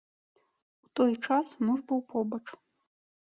У 0.85 0.89
той 0.99 1.13
час 1.27 1.51
муж 1.67 1.79
быў 1.91 2.01
побач. 2.13 2.43